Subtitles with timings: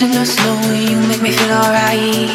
[0.00, 2.32] Who's watching us know you make me feel alright.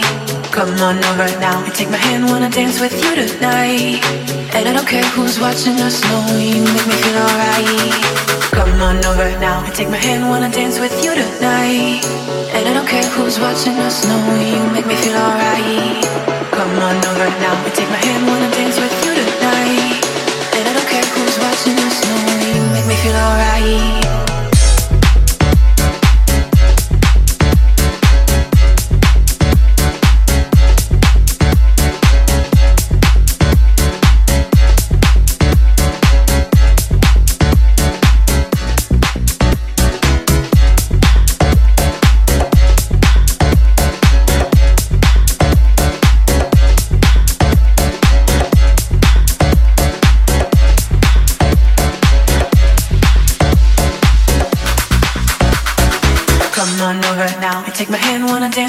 [0.54, 4.06] Come on over now and take my hand, wanna dance with you tonight.
[4.54, 8.06] And I don't care who's watching us know you make me feel alright.
[8.54, 12.06] Come on over now and take my hand, wanna dance with you tonight.
[12.54, 16.06] And I don't care who's watching us know you make me feel alright.
[16.54, 20.06] Come on over now and take my hand, wanna dance with you tonight.
[20.54, 24.05] And I don't care who's watching us know you make me feel alright.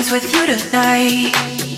[0.06, 1.34] Dance with you tonight.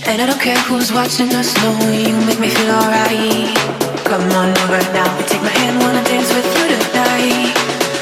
[0.06, 3.56] And I don't care who's watching us, no, you make me feel alright.
[4.05, 7.55] Come on over now, take my hand, wanna dance with you tonight.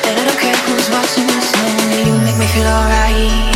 [0.06, 3.55] And I don't care who's watching us, no, you make me feel alright.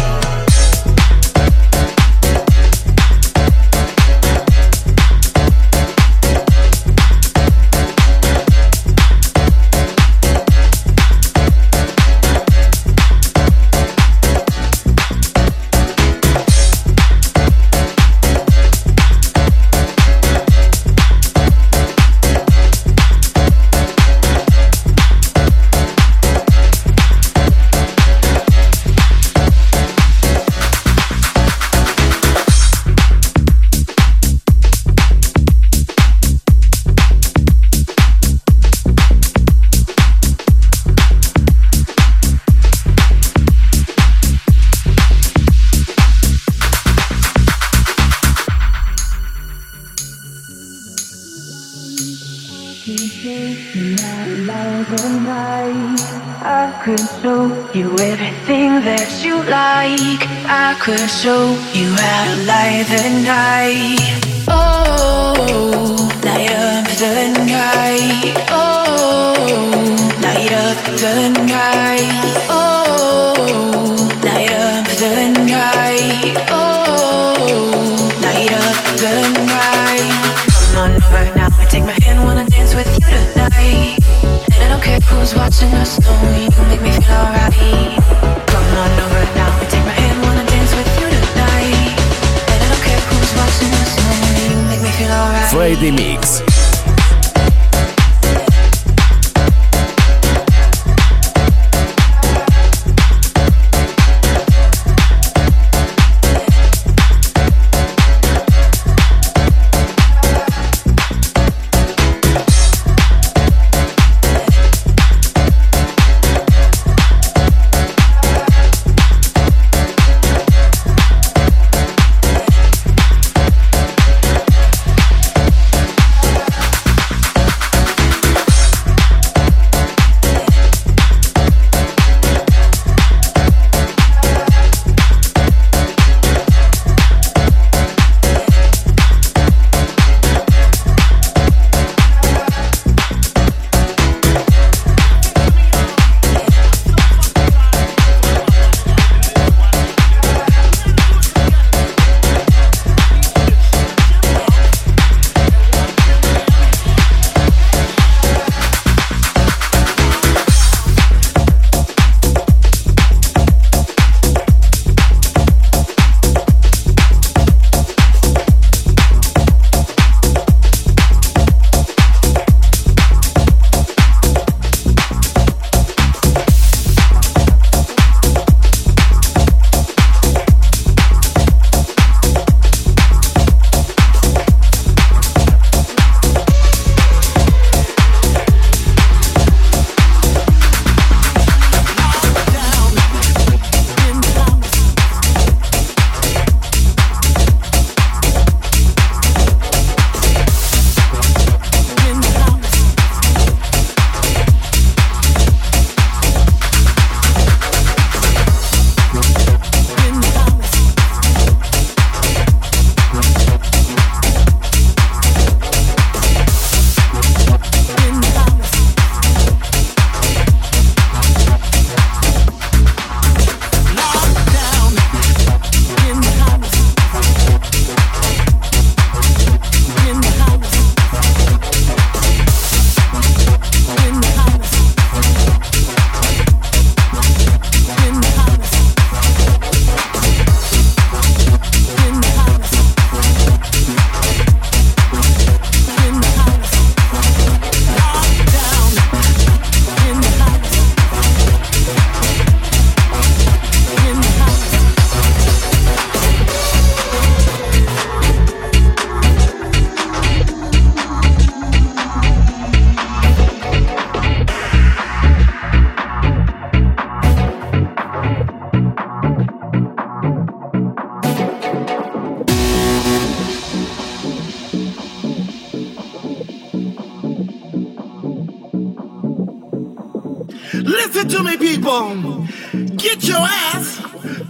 [282.09, 282.97] Me, people.
[282.97, 284.01] Get your ass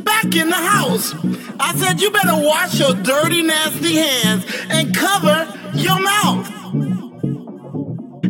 [0.03, 1.15] back in the house.
[1.59, 6.49] I said you better wash your dirty, nasty hands and cover your mouth.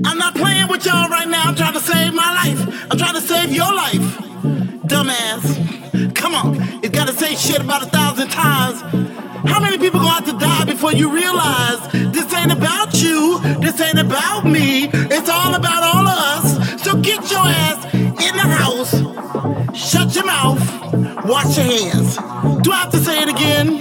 [0.07, 1.45] I'm not playing with y'all right now.
[1.45, 2.87] I'm trying to save my life.
[2.91, 4.19] I'm trying to save your life.
[4.87, 6.15] Dumbass.
[6.15, 6.57] Come on.
[6.83, 8.81] It's gotta say shit about a thousand times.
[9.49, 13.81] How many people gonna have to die before you realize this ain't about you, this
[13.81, 16.83] ain't about me, it's all about all of us.
[16.83, 17.87] So get your ass
[20.21, 22.17] your mouth, wash your hands.
[22.63, 23.81] Do I have to say it again?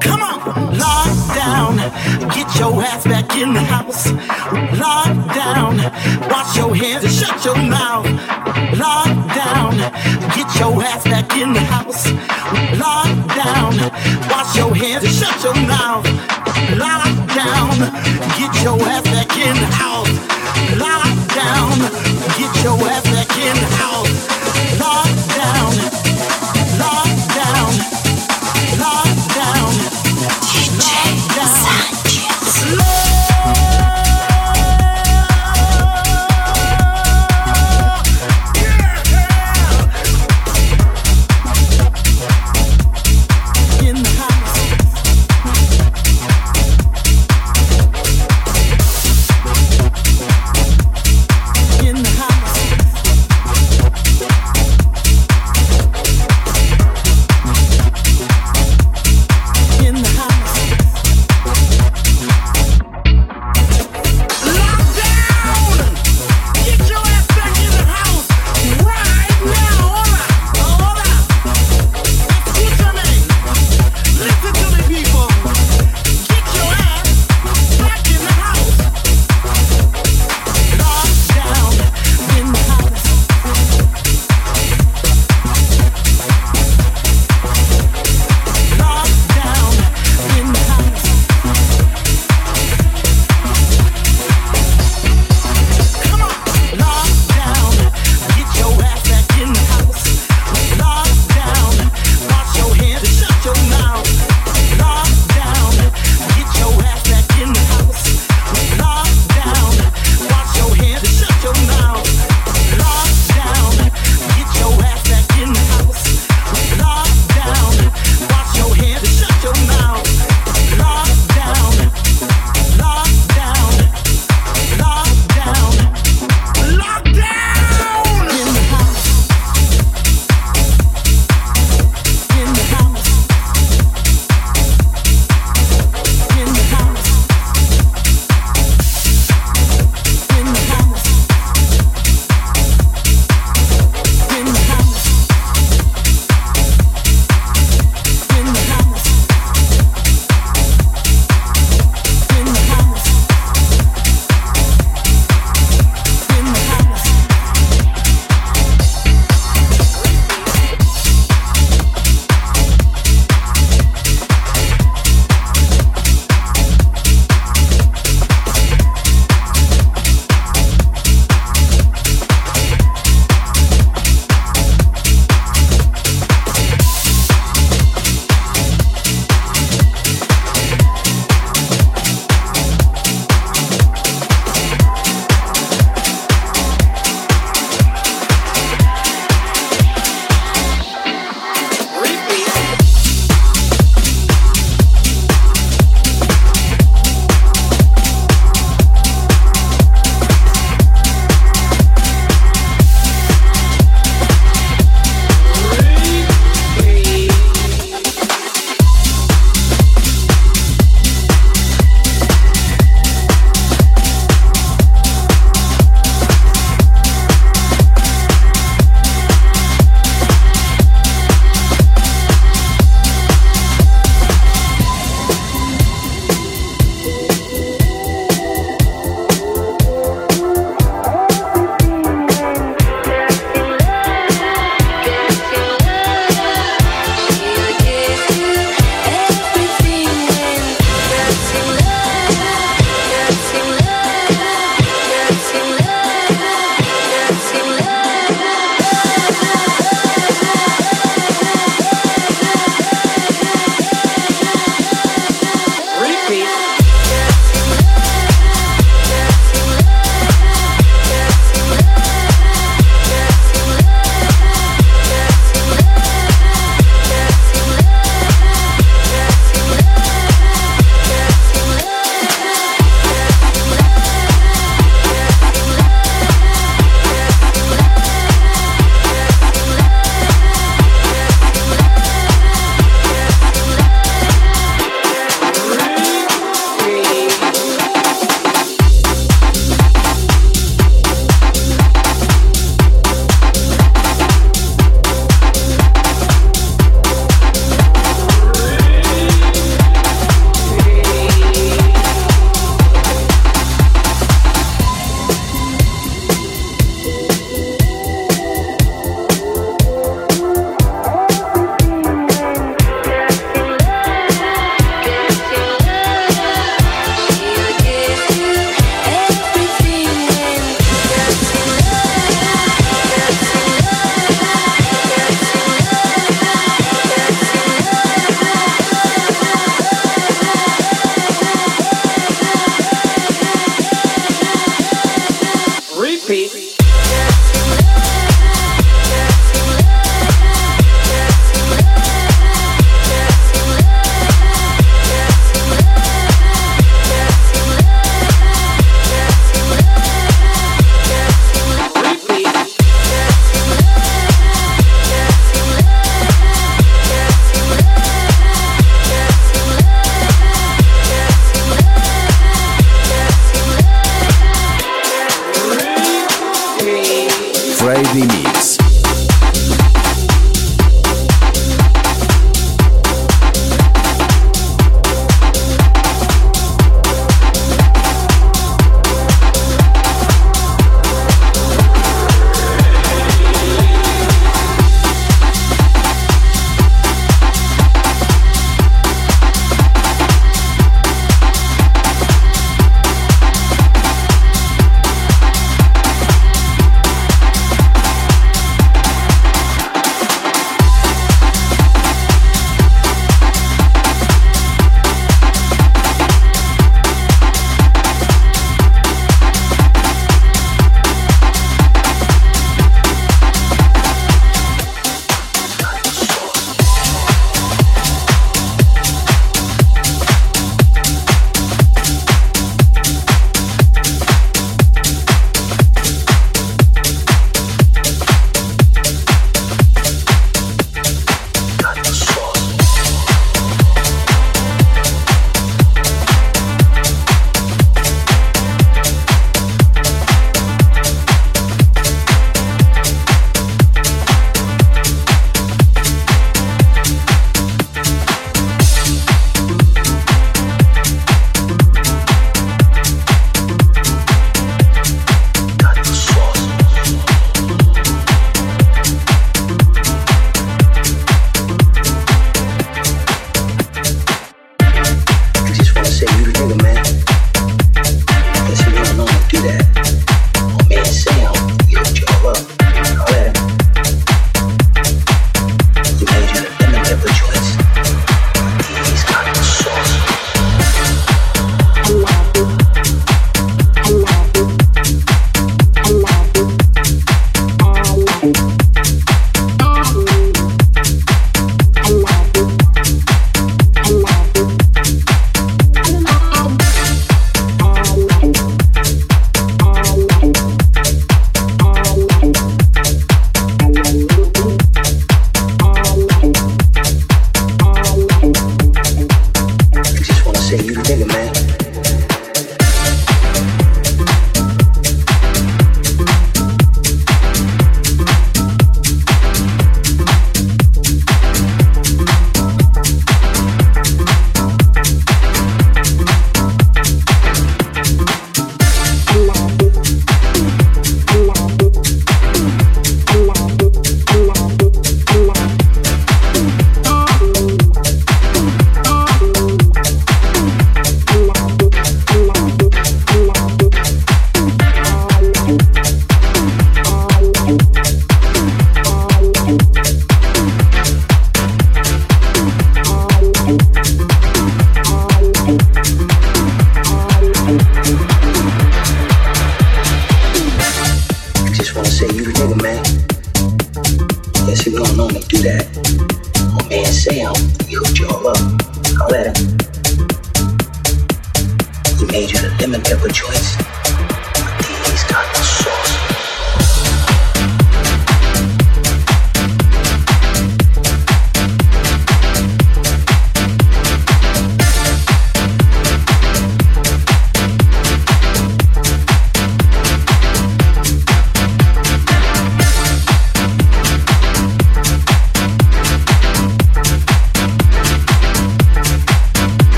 [0.00, 1.76] Come on, lock down,
[2.30, 4.10] get your ass back in the house.
[4.78, 5.76] Lock down,
[6.28, 8.06] wash your hands and shut your mouth.
[8.78, 9.76] Lock down,
[10.34, 12.10] get your ass back in the house.
[12.78, 13.76] Lock down,
[14.30, 16.04] wash your hands and shut your mouth.
[16.76, 17.78] Lock down,
[18.38, 19.21] get your ass back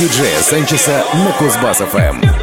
[0.00, 2.39] Диджея Санчеса на Кузбасс-ФМ.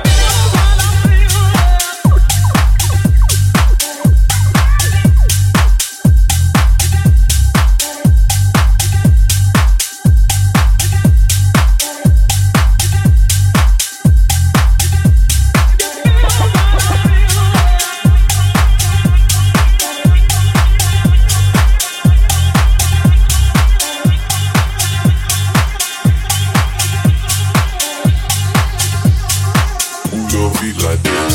[30.75, 31.26] like that.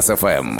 [0.00, 0.59] Кузбасс-ФМ.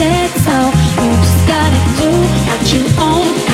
[0.00, 0.56] said so.
[1.02, 2.10] You just gotta do
[2.46, 3.49] what you own.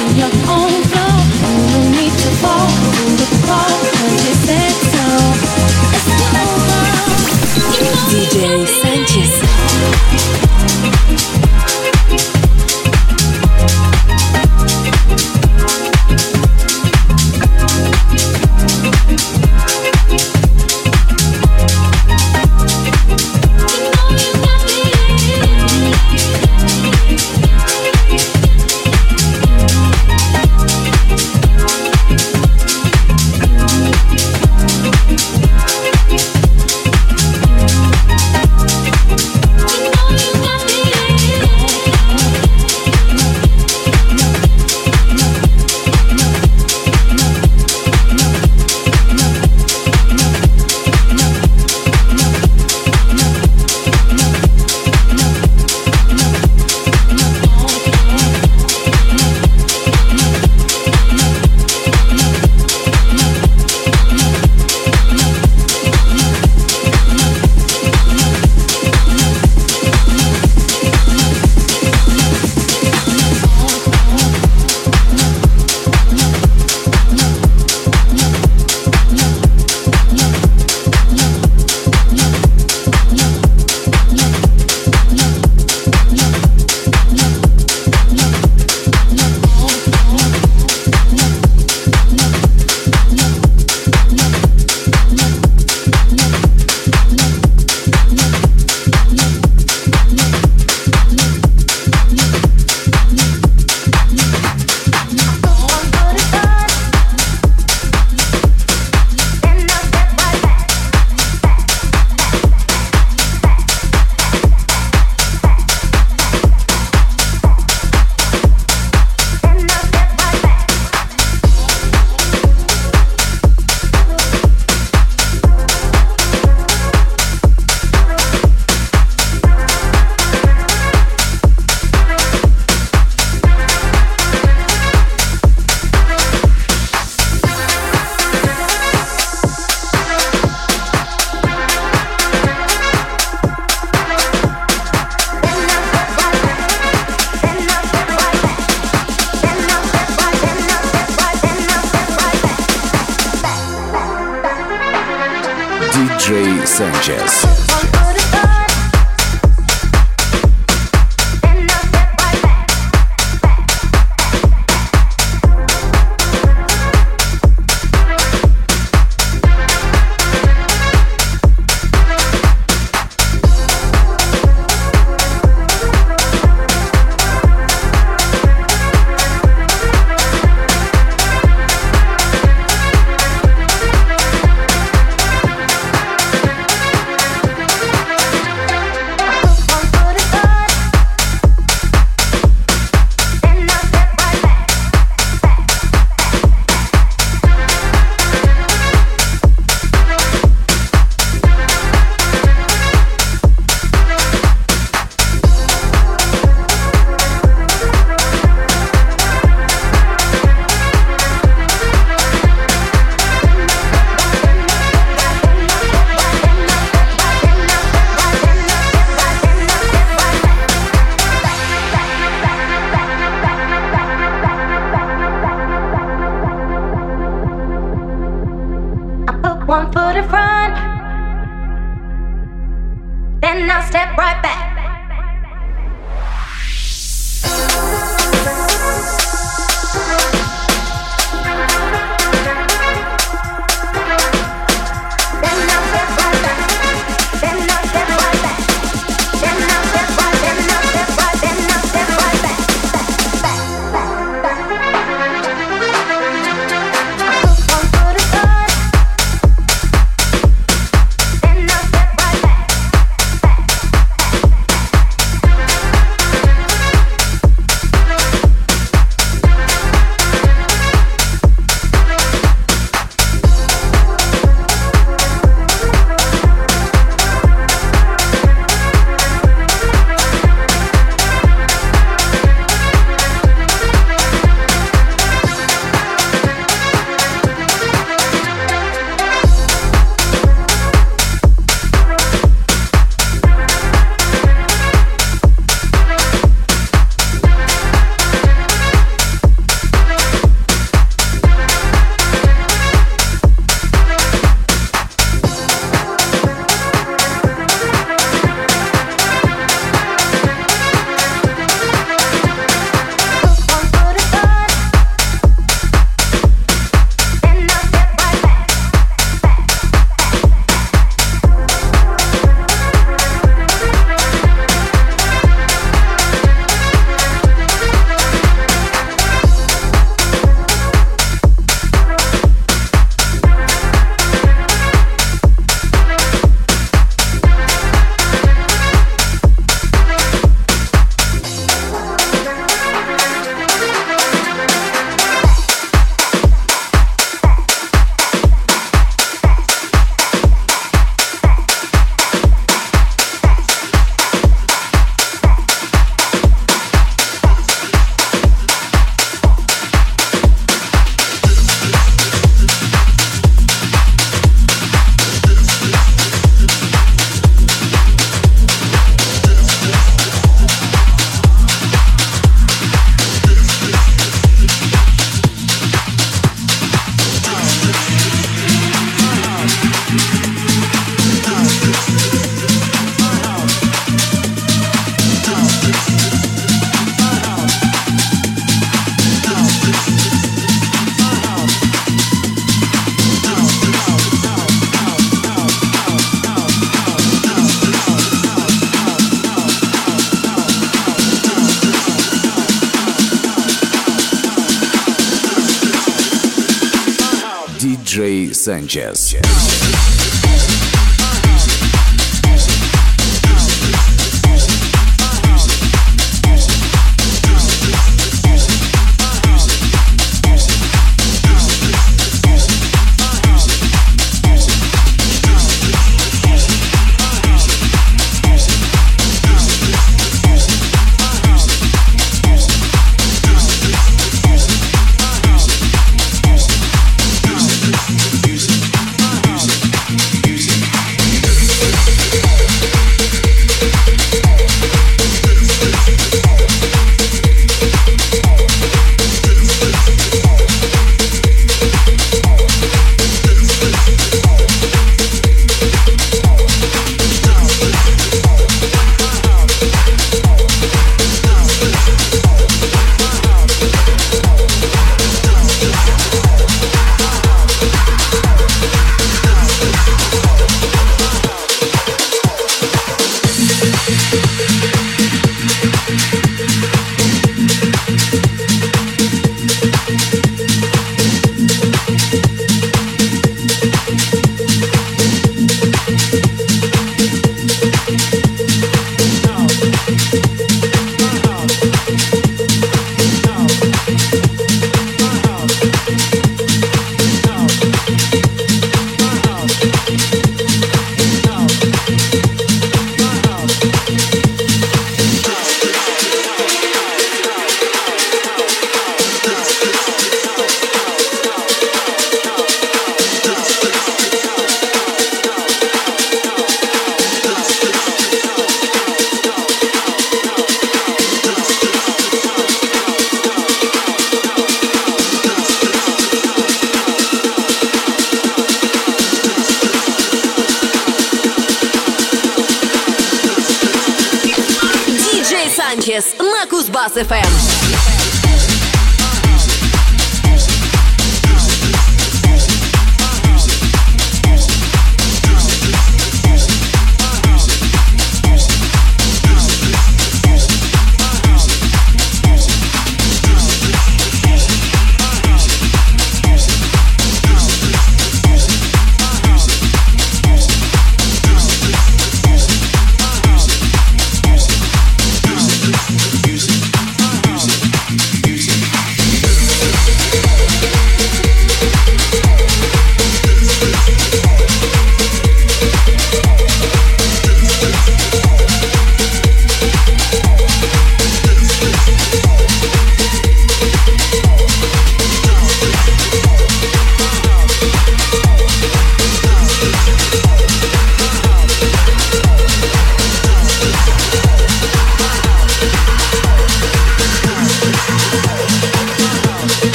[408.06, 409.34] Джей Санчес.